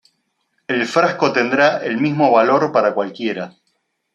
El 0.67 0.87
frasco 0.87 1.31
tendrá 1.31 1.77
el 1.83 1.99
mismo 2.01 2.31
valor 2.31 2.71
para 2.71 2.95
cualquiera. 2.95 3.53